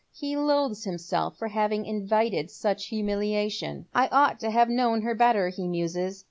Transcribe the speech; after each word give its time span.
He 0.15 0.35
loathes 0.35 0.83
himself 0.85 1.37
for 1.37 1.47
having 1.49 1.85
invited 1.85 2.49
such 2.49 2.87
humiliation." 2.87 3.85
I 3.93 4.07
ought 4.07 4.39
to 4.39 4.49
have 4.49 4.67
known 4.67 5.03
her 5.03 5.13
better," 5.13 5.49
he 5.49 5.67
muses. 5.67 6.19